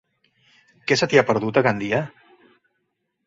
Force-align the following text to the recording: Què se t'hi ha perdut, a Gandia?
Què 0.91 0.95
se 1.01 1.07
t'hi 1.11 1.19
ha 1.21 1.25
perdut, 1.27 1.59
a 1.59 1.63
Gandia? 1.67 1.99